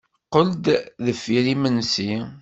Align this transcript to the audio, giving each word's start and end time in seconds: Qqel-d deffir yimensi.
Qqel-d 0.27 0.65
deffir 1.05 1.45
yimensi. 1.49 2.13